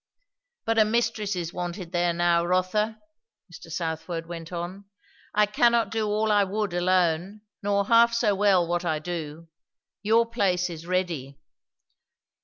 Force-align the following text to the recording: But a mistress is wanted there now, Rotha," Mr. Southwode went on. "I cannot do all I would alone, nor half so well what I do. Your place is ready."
But 0.65 0.79
a 0.79 0.83
mistress 0.85 1.35
is 1.35 1.53
wanted 1.53 1.91
there 1.91 2.11
now, 2.11 2.43
Rotha," 2.43 2.97
Mr. 3.53 3.71
Southwode 3.71 4.25
went 4.25 4.51
on. 4.51 4.85
"I 5.35 5.45
cannot 5.45 5.91
do 5.91 6.07
all 6.07 6.31
I 6.31 6.43
would 6.43 6.73
alone, 6.73 7.41
nor 7.61 7.85
half 7.85 8.11
so 8.11 8.33
well 8.33 8.65
what 8.65 8.83
I 8.83 8.97
do. 8.97 9.47
Your 10.01 10.25
place 10.27 10.71
is 10.71 10.87
ready." 10.87 11.37